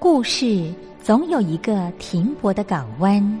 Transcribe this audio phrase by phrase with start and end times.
[0.00, 3.40] 故事总有一个停泊的港湾。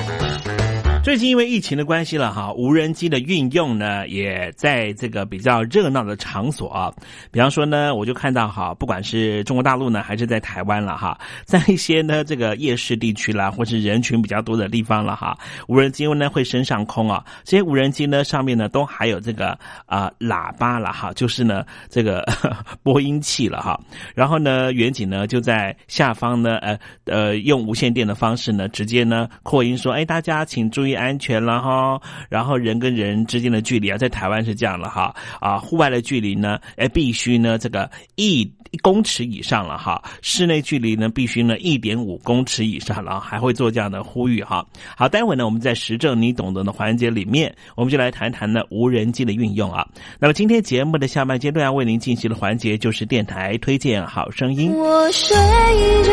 [1.03, 6.93] 最近因为疫情的关系了哈，无人机的运用呢，也在这个比较热闹的场所啊，
[7.31, 15.35] 比方说呢，我就看到哈，不管是中国大陆呢，还是在台湾了哈， 在一些呢这个夜市地区啦，或是人群比较多的地方了哈，
[15.67, 19.57] 无人机呢会升上空啊，这些无人机呢上面呢都还有这个
[19.87, 22.23] 啊喇叭了哈，就是呢这个
[22.83, 23.79] 播音器了哈，
[24.13, 30.90] 然后呢远景呢就在下方呢呃呃用无线电的方式呢直接呢扩音说，哎大家请注意。
[30.93, 38.41] 安全了哈，然后人跟人之间的距离啊，在台湾是这样了哈啊，户外的距离呢，哎，必须呢这个一
[38.71, 44.65] 一公尺以上了哈，室内距离呢必须呢一点五公尺以上了，还会做这样的呼吁哈。
[44.95, 49.85] 好，待会呢我们在实证你懂得的环节里面，我们就来谈谈呢无人机的运用啊。
[50.19, 54.71] 那么今天节目的下半阶段要为您进行的环节就是电台推荐好声音。
[54.73, 56.11] 我睡着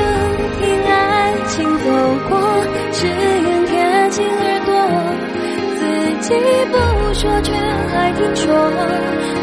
[0.60, 2.38] 听爱情走过，
[6.28, 6.40] 自己
[6.70, 6.76] 不
[7.14, 8.54] 说，却还听说，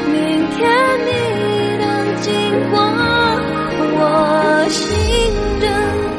[0.05, 0.69] 明天
[1.03, 1.09] 你
[1.79, 2.31] 能经
[2.69, 2.79] 过，
[3.97, 4.85] 我醒
[5.59, 5.65] 着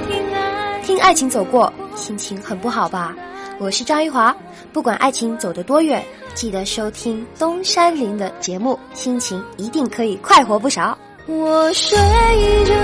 [0.08, 0.82] 听爱。
[0.82, 3.14] 听爱情走过，心情很不好吧？
[3.60, 4.36] 我是张玉华，
[4.72, 6.04] 不管爱情走得多远，
[6.34, 10.98] 记得收听东山林的节目，心情一定可以快活不少。
[11.26, 12.74] 我睡着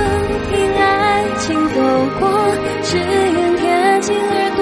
[0.53, 1.81] 听爱情走
[2.21, 2.31] 过，
[2.85, 4.62] 只愿贴近耳朵。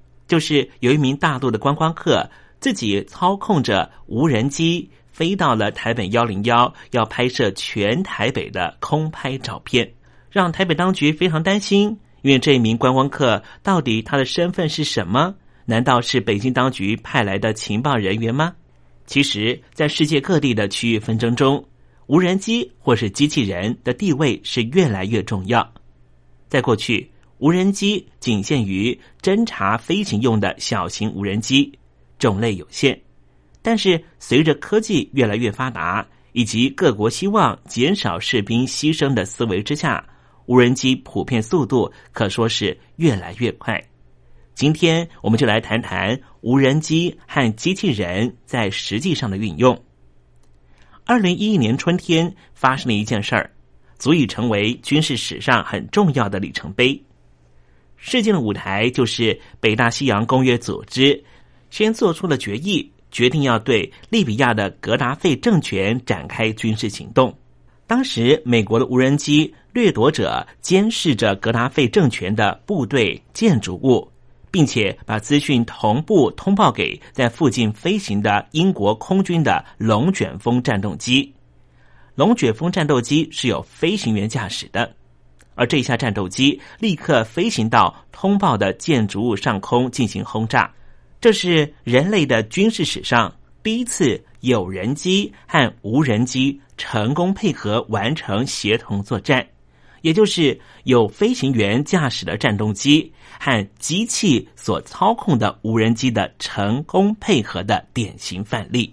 [0.31, 2.29] 就是有一名大陆的观光客
[2.61, 9.91] 自己操控着无人机飞到了台北幺零幺，要拍摄全台北的空拍照片，
[10.29, 11.99] 让台北当局非常担心。
[12.21, 15.35] 因为这一名观光客到底他的身份是什么？
[15.65, 18.53] 难道是北京当局派来的情报人员吗？
[19.05, 21.65] 其实，在世界各地的区域纷争中，
[22.07, 25.73] 无人机或是机器人的地位是越来越重要。
[26.47, 27.11] 在过去，
[27.41, 31.73] 无人机仅限于侦察飞行用的小型无人机，
[32.19, 33.01] 种类有限。
[33.63, 40.07] 但是，随着科技越来越发达，以及各国希望减少士兵牺牲的思维之下，
[40.45, 43.83] 无人机普遍速度可说是越来越快。
[44.53, 49.83] 今天，我们就来谈谈无人机和机器人在实际上的运用。
[51.05, 53.49] 二零一一年春天发生了一件事儿，
[53.97, 57.03] 足以成为军事史上很重要的里程碑。
[58.03, 61.23] 事件的舞台就是北大西洋公约组织
[61.69, 67.31] 先做出了决议，决定要对利比亚的格达费政权展开军事行动。
[67.85, 74.11] 当时，美国的无人机掠夺者监视着格达费政权的部队建筑物，
[74.49, 81.31] 并且把资讯同步通报给在附近飞行的英国空军的龙卷风战斗机。
[82.15, 84.91] 龙卷风战斗机是有飞行员驾驶的。
[85.53, 90.71] 而这一架战斗机立刻飞行到通报的建筑物上空进行轰炸，
[91.19, 93.31] 这是人类的军事史上
[93.61, 99.45] 第一次有人机和无人机成功配合完成协同作战，
[100.01, 108.91] 也就是有飞行员驾驶的战斗机和机器所操控的无人机的成功配合的典型范例。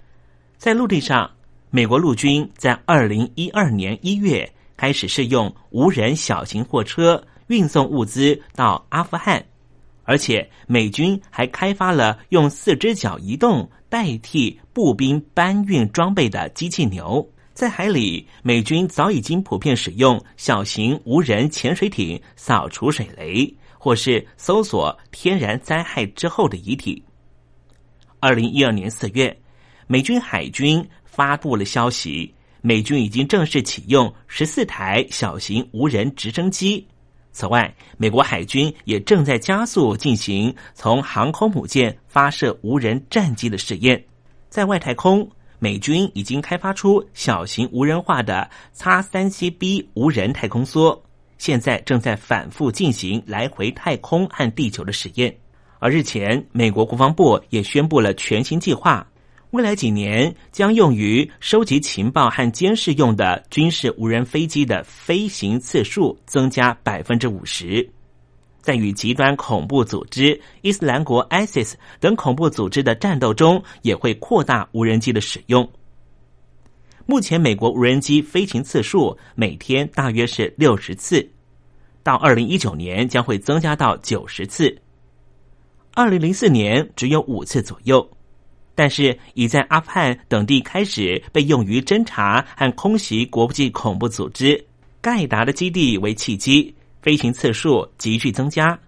[0.59, 1.31] 在陆地上，
[1.71, 4.51] 美国陆军在二零一二年一月。
[4.79, 9.45] 开始试用无人小型货车运送物资到阿富汗，
[10.05, 17.29] 而且美军还开发了用四只脚移动代替步兵搬运装备的机器牛。
[17.53, 27.03] 在海里，美军早已经普遍使用小型无人潜水艇扫除水雷，或是搜索天然灾害之后的遗体。
[28.21, 29.37] 二零一二年四月，
[29.89, 32.33] 美军海军发布了消息。
[32.61, 36.87] 美军已经正式启用十四台小型无人直升机。
[37.31, 44.03] 此外，美国海军也正在加速进行从航空母舰发射无人战机的试验。
[44.49, 45.29] 在外太空，
[45.61, 50.99] 美军已经开发出小型无人化的叉三七 B 无人太空梭，
[51.37, 55.37] 现在正在反复进行来回太空和地球的实验。
[55.79, 59.07] 而日前，美国国防部也宣布了全新计划。
[59.53, 67.89] 未来几年将用于收集情报和监视用的军事无人飞机的飞行次数增加百分之五十，
[68.61, 75.67] 在与极端恐怖组织伊斯兰国 （ISIS） 等恐怖组织的战斗中，也会扩大无人机的使用。
[77.07, 81.27] 目前，美国无人机飞行次数每天大约是六十次，
[82.03, 84.79] 到二零一九年将会增加到九十次，
[85.95, 88.07] 二零零四年只有五次左右。
[88.81, 94.65] 但是，已在阿富汗等地开始被用于侦查和空袭国际恐怖组织
[95.01, 98.79] 盖达的基地为契机，飞行次数急剧增加。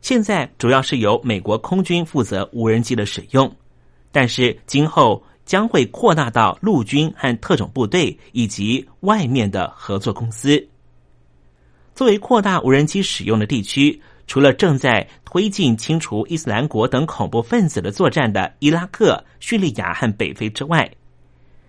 [0.00, 3.54] 现在主要是由美国空军负责无人机的使用，
[4.10, 10.66] 但是今后将会扩大到陆军和特种部队以及外面的合作公司。
[11.94, 14.00] 作为扩大无人机使用的地区。
[14.30, 20.88] 除了正在推进清除伊斯兰国等恐怖分子的作战的伊拉克、叙利亚和北非之外，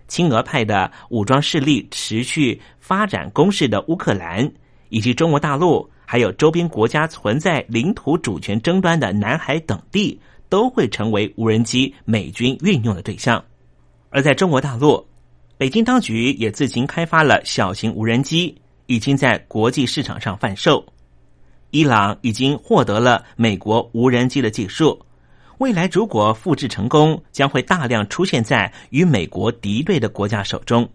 [0.06, 4.48] 亲俄派的武装势力持续发展攻势的乌克兰，
[4.90, 13.44] 以及中国大陆，还有周边国家存在领土主权争端的南海等地，都会成为无人机美军运用的对象。
[14.08, 15.04] 而在中国大陆，
[15.58, 20.86] 北京当局也自行开发了小型无人机，已经在国际市场上贩售。
[21.72, 25.00] 伊朗已经获得了美国无人机的技术，
[25.56, 30.86] 未来如果复制成功，将会大量出现在与美国敌对的国家手中。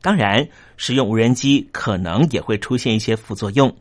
[0.00, 0.48] 当然，
[0.78, 3.76] 使用无人机可能也会出现一些副作用，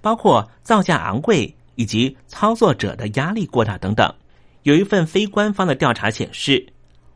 [0.00, 4.10] 包括造价昂贵以及操作者的压力过大等等。
[4.62, 6.66] 有一份非官方的调查显示，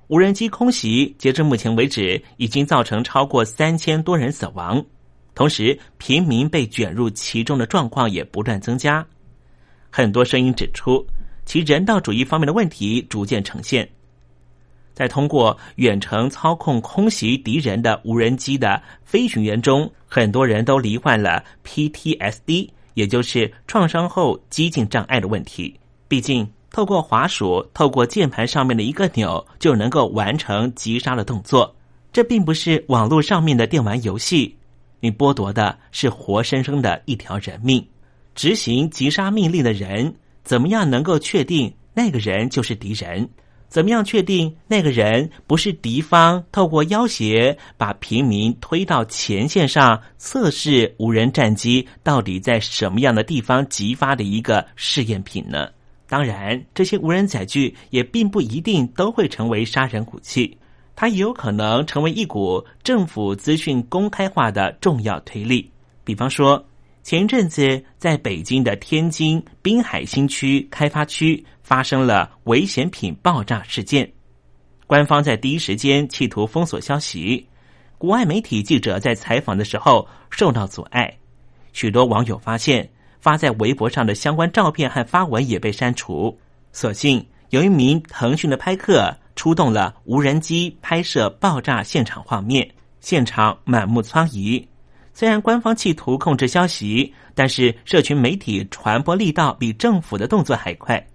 [0.08, 4.84] 无人机空袭截至目前为止已经造成超过三千多人死亡。
[5.38, 9.06] 同时，平民被卷入其中的状况也不断增加。
[9.88, 11.06] 很多声音指出，
[11.46, 13.88] 其人道主义方面的问题逐渐呈现。
[14.94, 25.72] 在通过远程操控空袭敌人的无人机的飞行员中，很多人都罹患了 PTSD，也就是创伤后激进障碍的问题。
[26.08, 31.72] 毕竟，透过滑鼠、透过键盘上面的一个钮就能够完成击杀的动作。
[32.12, 34.57] 这并不是网络上面的电玩游戏，
[35.00, 37.86] 你剥夺的是活生生的一条人命。
[38.34, 40.14] 执行击杀命令的人，
[40.44, 43.28] 怎么样能够确定那个人就是敌人？
[43.68, 55.68] 怎么样确定那个人不是敌方透过要挟把平民推到前线上测试无人战机到底在什么样的地方激发的一个试验品呢？
[56.08, 60.56] 当然，这些无人载具也并不一定都会成为杀人武器，
[61.00, 65.70] 它也有可能成为一股政府资讯公开化的重要推力。
[66.02, 66.66] 比方说，
[67.04, 71.46] 前阵子在北京的天津滨海新区开发区。
[71.62, 74.10] 发生了危险品爆炸事件，
[74.86, 77.46] 官方在第一时间企图封锁消息，
[77.98, 81.14] 国外媒体记者在采访的时候受到阻碍，
[81.74, 82.88] 许多网友发现
[83.20, 86.38] 发在微博上的相关照片和发文也被删除。
[86.72, 92.68] 所幸有一名腾讯的拍客出动了无人机拍摄爆炸现场画面，
[92.98, 94.66] 现场满目疮痍。
[95.14, 101.06] 虽然官方企图控制消息，但是社群媒体传播力道比政府的动作还快。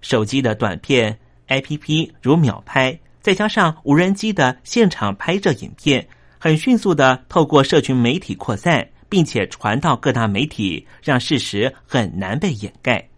[0.00, 6.04] 手机的短片 APP 如秒拍，再加上无人机的现场拍摄影片，
[6.40, 13.08] 很迅速的透过社群媒体扩散，并且传到各大媒体，让事实很难被掩盖。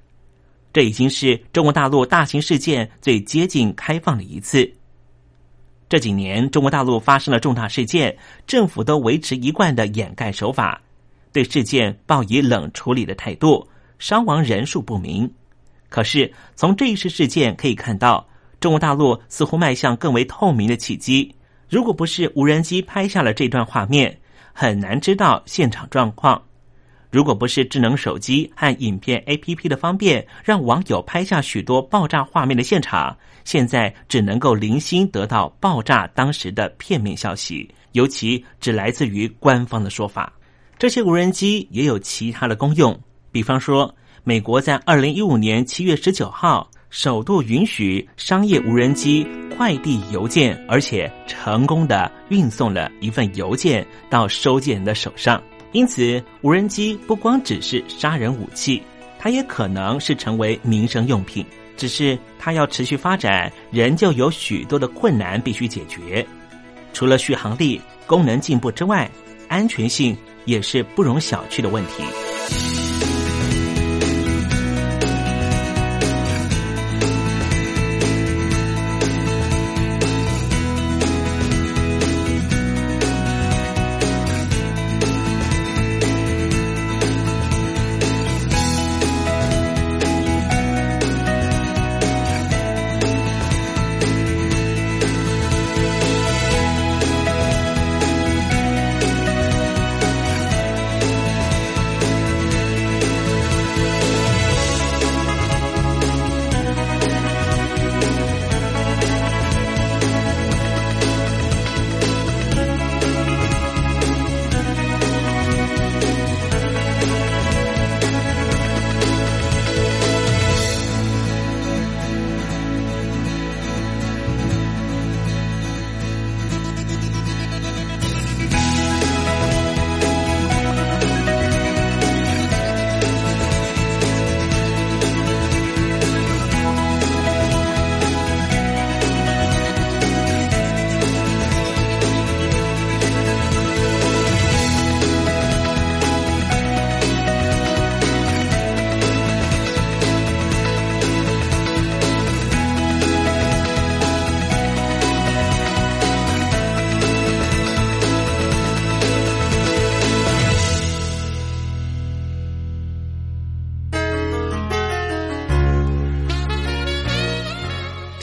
[0.77, 4.71] 这已经是中国大陆大型事件最接近开放的一次。
[5.89, 8.15] 这几年中国大陆发生了重大事件，
[8.47, 10.79] 政府都维持一贯的掩盖手法，
[11.33, 13.67] 对事件抱以冷处理的态度，
[13.99, 15.33] 伤亡人数不明。
[15.89, 18.29] 可是，从这一次事件可以看到，
[18.61, 21.35] 中国大陆似乎迈向更为透明的契机。
[21.71, 24.19] 如果不是无人机拍下了这段画面，
[24.53, 26.39] 很难知道现场状况；
[27.11, 40.33] 如果不是智能手机和影片 APP 的方便，让网友拍下许多爆炸画面的现场，现在只能够零星得到爆炸当时的片面消息，尤其只来自于官方的说法。
[40.79, 42.99] 这些无人机也有其他的功用，
[43.31, 43.95] 比方说。
[44.29, 49.25] 美国在二零一五年七月十九号首度允许商业无人机
[49.57, 55.41] 快递邮件，而且成功的运送了一份邮件到收件人的手上。
[55.77, 58.83] 因此，无人机不光只是杀人武器，
[59.19, 61.45] 它也可能是成为民生用品。
[61.77, 66.27] 只是它要持续发展，仍旧有许多的困难必须解决。
[66.95, 69.11] 除了续航力、功能进步之外，
[69.49, 72.86] 安全性也是不容小觑的问题。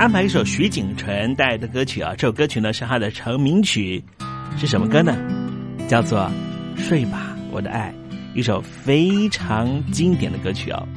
[0.00, 4.02] 安排一首徐锦纯带的歌曲啊，这首歌曲呢是他的成名曲，
[4.56, 5.14] 是什么歌呢？
[5.90, 6.20] 叫做
[6.82, 7.92] 《睡吧，我的爱》，
[8.34, 10.88] 一首非常经典的歌曲哦、啊。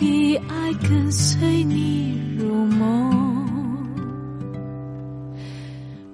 [0.00, 3.46] 的爱跟随你入梦。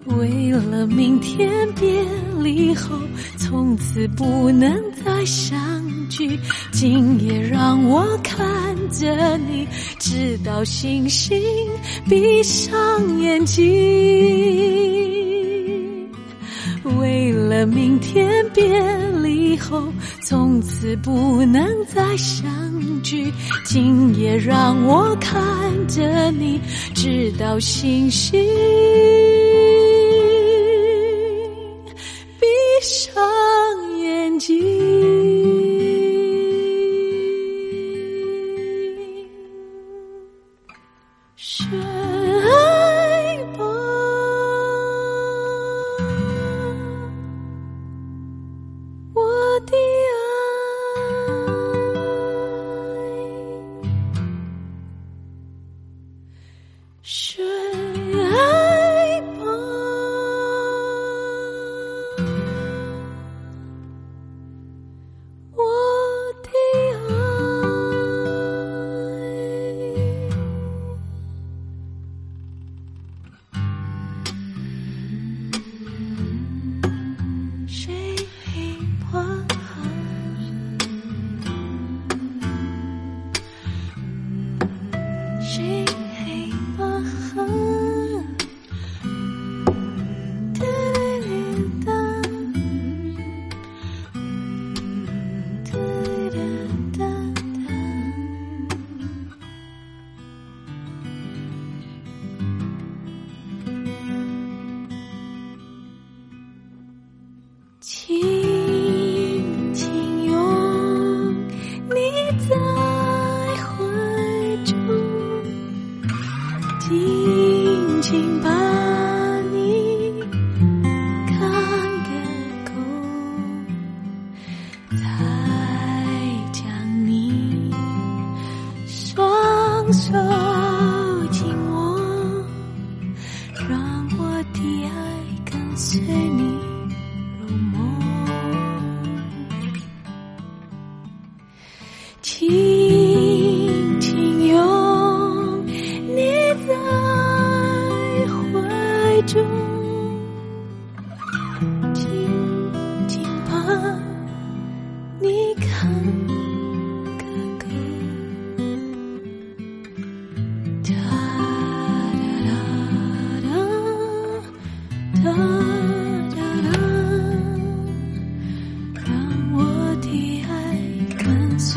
[0.06, 2.04] 为了明天别
[2.42, 2.98] 离后，
[3.38, 5.56] 从此不能再相
[6.08, 6.36] 聚。
[6.72, 9.68] 今夜让我看着你，
[10.00, 11.40] 直到星星
[12.08, 12.74] 闭上
[13.20, 13.64] 眼睛。
[16.98, 18.80] 为了明天别
[19.22, 19.92] 离后。
[20.28, 22.44] 从此不能再相
[23.00, 23.32] 聚
[23.64, 25.38] 今夜让我看
[25.86, 26.60] 着你
[26.96, 29.55] 直到星星。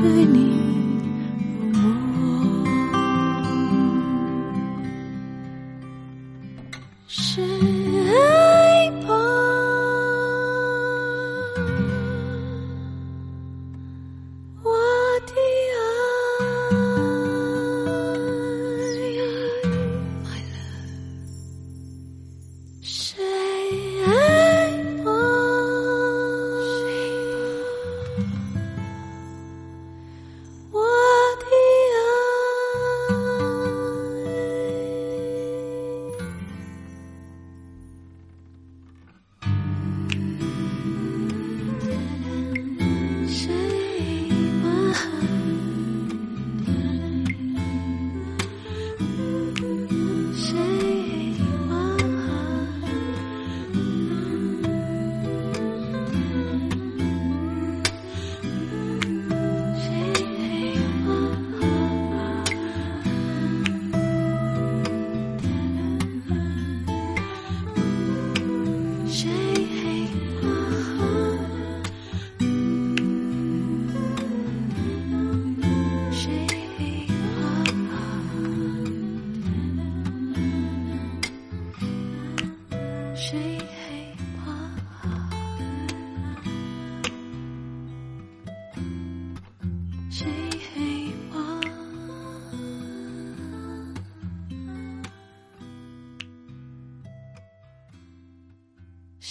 [0.02, 0.49] 对你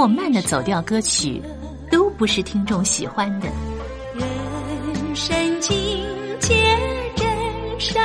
[0.00, 1.42] 或慢的走调歌曲，
[1.90, 3.50] 都不是听众喜欢的。
[4.14, 5.76] 人生境
[6.38, 6.54] 界
[7.14, 7.28] 真
[7.78, 8.02] 善。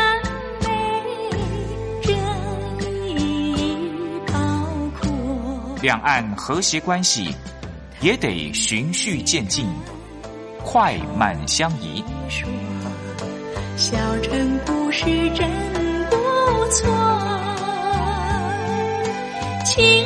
[5.82, 7.34] 两岸和谐关系
[8.02, 9.66] 也得循序渐进，
[10.66, 12.04] 快慢相宜。
[13.78, 15.50] 小城故事真
[16.10, 16.18] 不
[16.72, 16.94] 错，
[19.64, 20.06] 请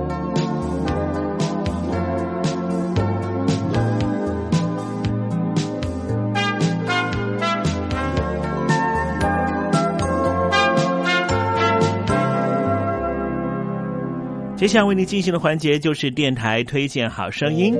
[14.61, 17.73] 接下来为你进行的环节就是电台推荐好声音。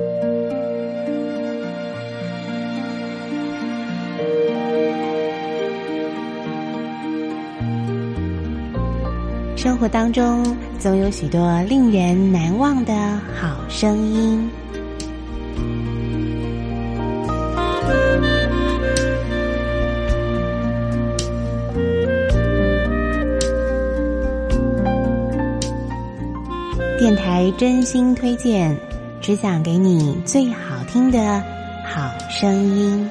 [9.56, 10.44] 生活当中
[10.80, 12.92] 总有许多令人难忘的
[13.40, 14.61] 好声音。
[27.22, 28.76] 才真心推荐，
[29.20, 31.40] 只想给你最好听的
[31.86, 33.08] 好声音。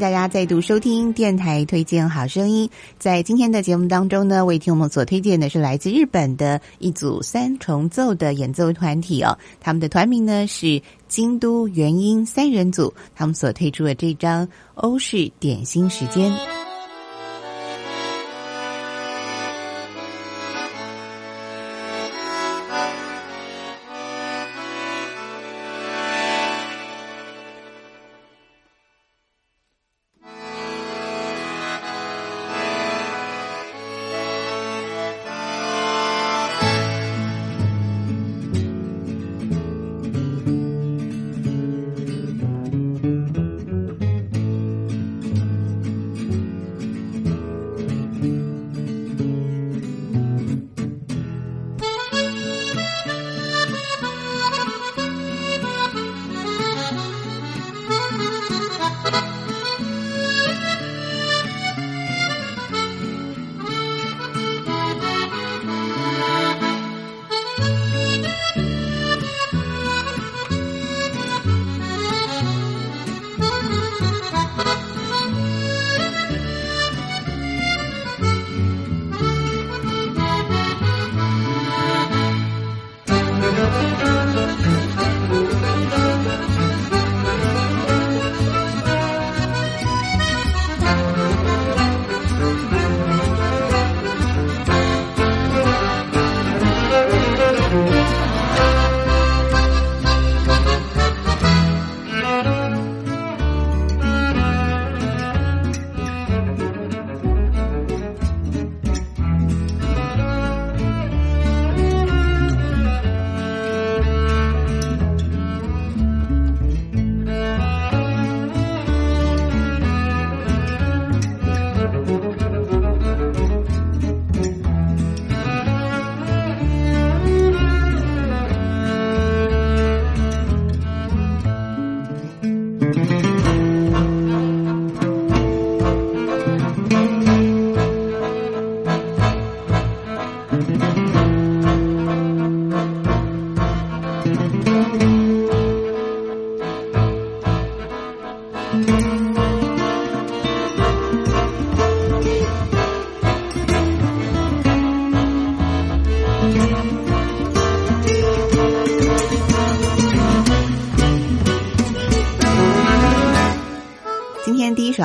[0.00, 2.68] 大家再度收听电台推荐好声音。
[2.98, 16.32] 在今天的节目当中呢，为听我们所推荐的是来自日本的一组三重奏的演奏团体哦，他们的团名呢是京都元音三人组，他们所推出的这张欧式点心时间。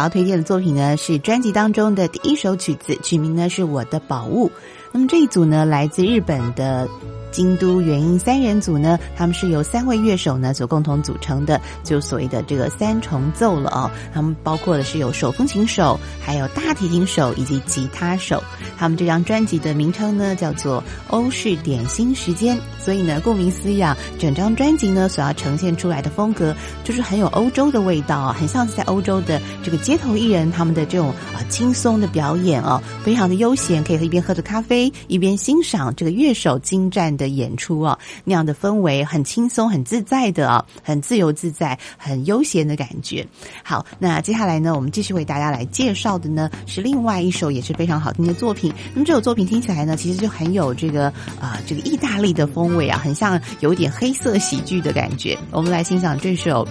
[0.06, 4.48] 要推荐的作品呢，是专辑当中的第一首曲子，曲名呢是《我的宝物》。
[4.92, 6.88] 那么这一组呢，来自日本的。
[7.32, 13.92] 京都元音三人组呢，他们是由三位乐手呢所共同组成的，就所谓的这个三重奏了哦。
[14.14, 18.42] 他们包括的是有手风琴手，还有大提琴手以及吉他手。
[18.78, 37.26] 他们这张专辑的名称呢叫做《欧式点心时间》，所以呢，顾名思义啊，整张专辑呢所要呈现出来的风格就是很有欧洲的味道啊，很像是在欧洲的这个街头艺人他们的这种啊轻松的表演哦，非常的悠闲，可以一边喝着咖啡一边欣赏这个乐手精湛的。
[37.36, 43.26] 演出啊，那样的氛围很轻松、很自在的啊，很自由自在、很悠闲的感觉。
[43.64, 48.72] 好，那接下来呢，我们继续为大家来介绍的呢是另外一首也是非常好听的作品。
[48.94, 51.08] 那么这首作品听起来呢，其实就很有这个
[51.42, 55.38] 啊这个意大利的风味啊，很像有点黑色喜剧的感觉。
[55.52, 56.68] 我们来欣赏这首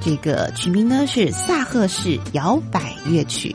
[0.00, 3.54] 这个曲名呢是萨赫式摇摆乐曲。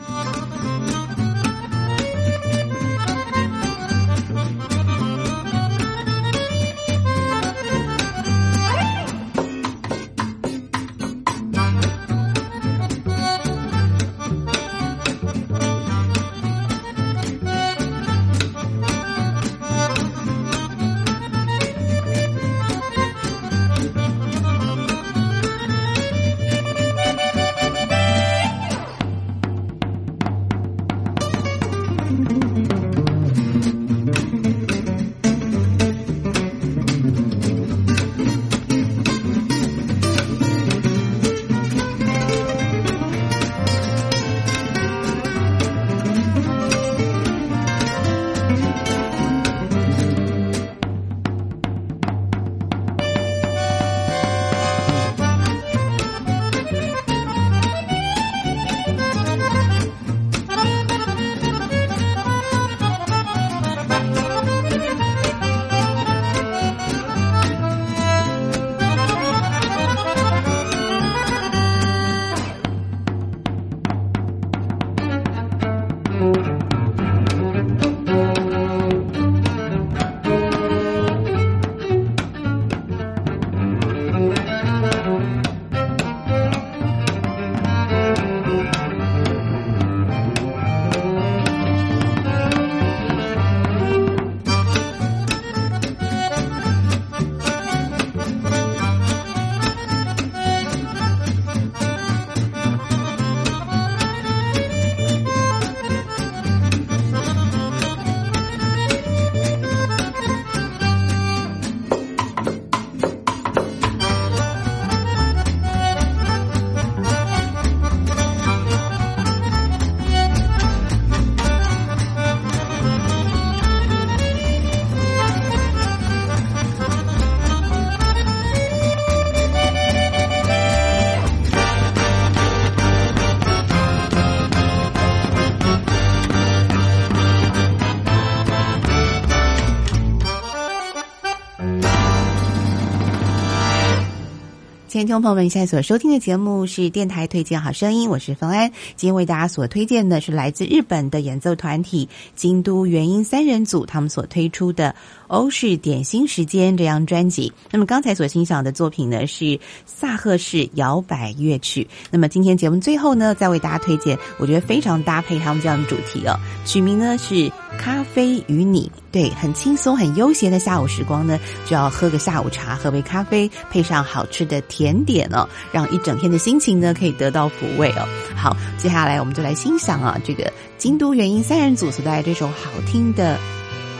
[145.00, 148.70] 听众朋友们，现在所收听的节目是电台推荐好声音，我是冯安。
[148.96, 154.94] 今天为大家所推荐的是来自日本的演奏团体京都元音三人组，他们所推出的。
[155.28, 161.86] 欧式点心时间这张专辑，那么刚才所欣赏的作品呢是萨赫式摇摆乐曲。
[162.10, 166.34] 那么今天节目最后呢，再为大家推荐，我觉得非常搭配他们这样的主题哦。
[166.66, 167.34] 曲名呢是
[167.78, 178.06] 《咖啡与你》，对，很轻松、很悠闲的下午时光呢，就要喝个下午茶，喝杯咖啡，配上好吃的甜点哦，让一整天的心情呢可以得到抚慰哦。
[178.36, 183.38] 好，接下来我们就来欣赏啊，这个京都原音三人组所带来这首好听的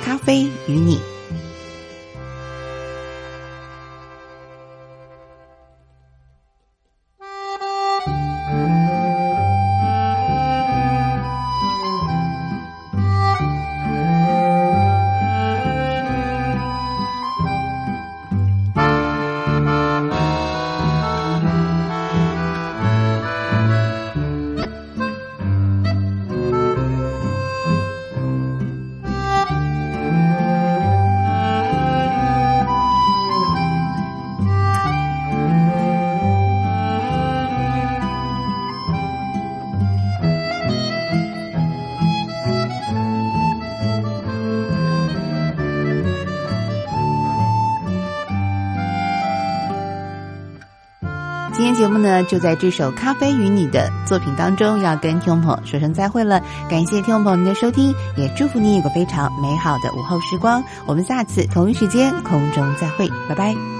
[0.04, 0.96] 《咖啡与你》。
[52.30, 56.40] 就在这首《咖啡与你》的作品当中，要跟听众朋友说声再会了。
[56.68, 60.62] 感谢听众朋友您的收听，也祝福你有个非常美好的午后时光。
[60.86, 63.79] 我们下次同一时间空中再会，拜拜。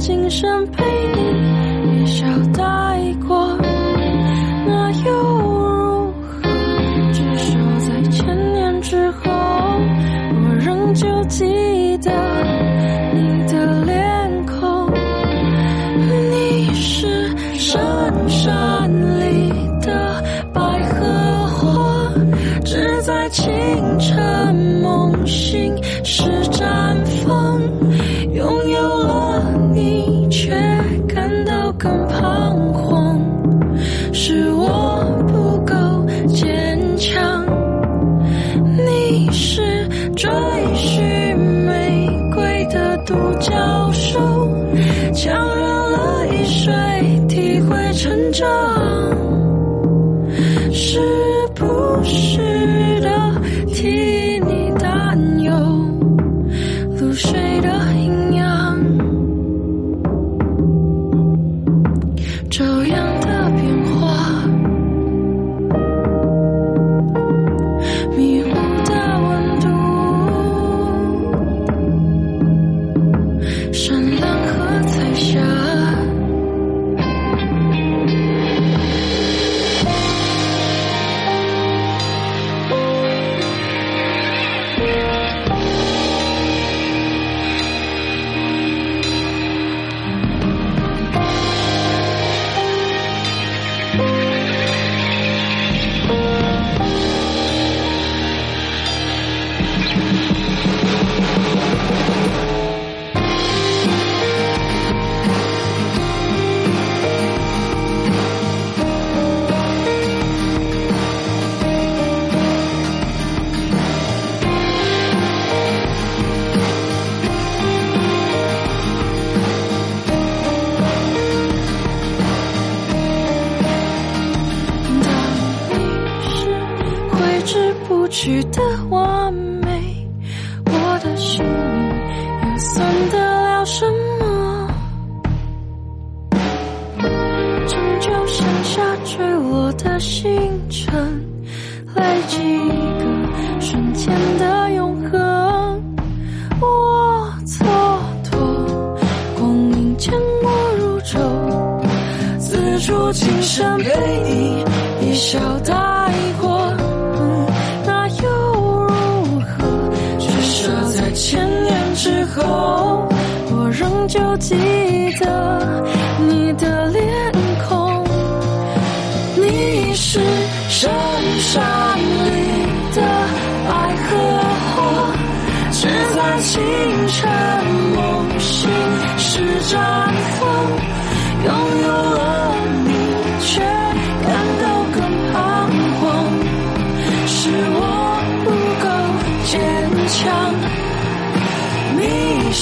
[0.00, 0.82] 今生陪
[1.14, 1.19] 你。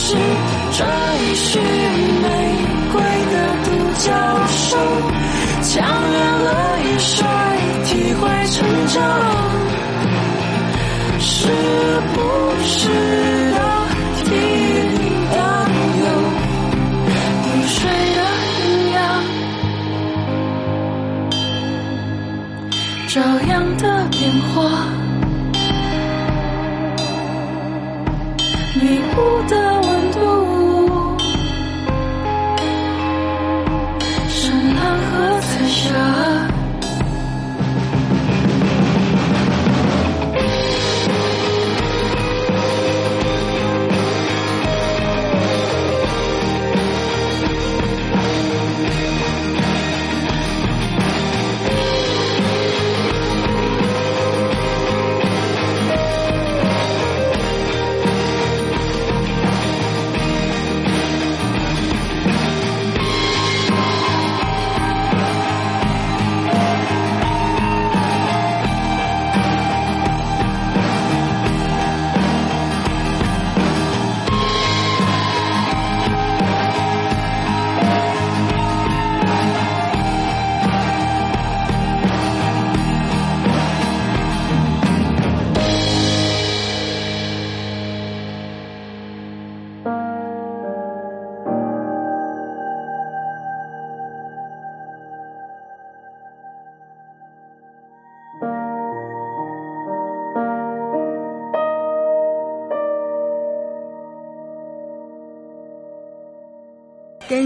[0.09, 0.81] 是追
[1.35, 2.27] 寻玫
[2.91, 2.97] 瑰
[3.31, 4.09] 的独角
[4.47, 4.67] 兽，
[5.63, 6.49] 强忍泪
[6.99, 7.27] 水，
[7.85, 8.57] 体会成
[8.87, 8.97] 长，
[11.19, 11.29] 是
[12.15, 12.17] 不
[12.65, 12.89] 是
[13.53, 13.61] 要
[14.25, 14.97] 替你
[15.31, 15.37] 担
[16.01, 16.03] 忧
[17.45, 17.77] 雨水
[18.17, 18.19] 的
[18.57, 18.97] 营养？
[23.09, 24.88] 这样的变化，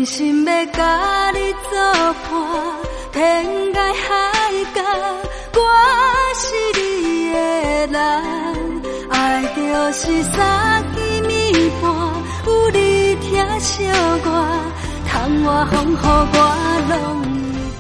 [0.02, 1.78] 真心要甲你作
[2.24, 2.32] 伴，
[3.12, 4.10] 天涯海
[4.74, 4.82] 角，
[5.54, 5.60] 我
[6.34, 6.42] 是
[6.76, 7.38] 你的
[7.86, 8.82] 人。
[9.10, 11.84] 爱就是三更暝半，
[12.46, 13.84] 有你听惜
[14.24, 14.26] 我，
[15.06, 16.36] 窗外风雨我
[16.88, 17.22] 拢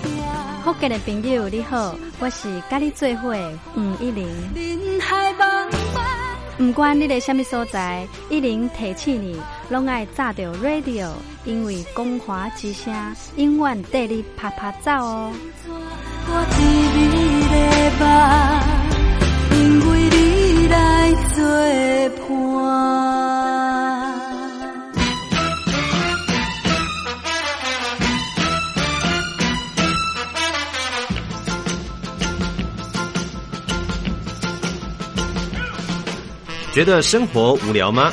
[0.00, 0.14] 会惊。
[0.62, 4.28] 福建的朋友你好，我是甲你做伙的黄一玲。
[4.54, 6.06] 人海茫茫。
[6.56, 9.40] 不管你在什么所在，一玲提起你，
[9.72, 11.08] 拢爱炸着 radio，
[11.46, 12.94] 因为光华之声
[13.36, 15.32] 永远带你啪啪走哦。
[16.26, 16.60] 我知
[16.98, 17.00] 你
[17.48, 17.56] 的
[17.98, 18.04] 梦，
[19.58, 20.76] 因为你来
[21.34, 21.42] 作
[22.18, 22.28] 伴。
[36.74, 38.12] 觉得生活无聊吗？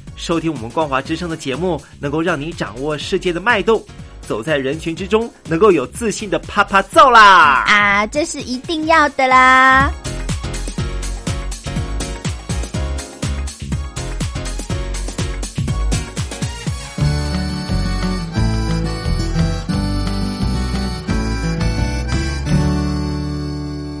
[0.15, 3.83] 收听我们光华之声的节目，能够让你掌握世界的脉动，
[4.21, 7.63] 走在人群之中，能够有自信的啪啪揍啦！
[7.67, 9.91] 啊，这是一定要的啦！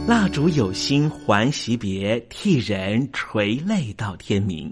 [0.07, 4.71] 蜡烛有心还惜别，替人垂泪到天明。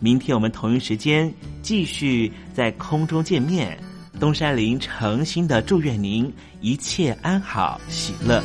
[0.00, 1.32] 明天我们同一时间
[1.62, 3.78] 继续在空中见面。
[4.20, 8.42] 东山林诚心的祝愿您一切安好，喜乐。